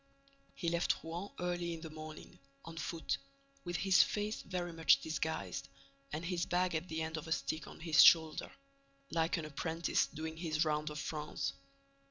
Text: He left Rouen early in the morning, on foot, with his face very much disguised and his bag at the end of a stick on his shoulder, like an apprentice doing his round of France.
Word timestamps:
He 0.55 0.67
left 0.67 1.03
Rouen 1.03 1.29
early 1.39 1.75
in 1.75 1.81
the 1.81 1.91
morning, 1.91 2.39
on 2.65 2.75
foot, 2.75 3.19
with 3.63 3.75
his 3.75 4.01
face 4.01 4.41
very 4.41 4.73
much 4.73 4.99
disguised 4.99 5.69
and 6.11 6.25
his 6.25 6.47
bag 6.47 6.73
at 6.73 6.87
the 6.89 7.03
end 7.03 7.17
of 7.17 7.27
a 7.27 7.31
stick 7.31 7.67
on 7.67 7.79
his 7.79 8.01
shoulder, 8.01 8.51
like 9.11 9.37
an 9.37 9.45
apprentice 9.45 10.07
doing 10.07 10.37
his 10.37 10.65
round 10.65 10.89
of 10.89 10.97
France. 10.97 11.53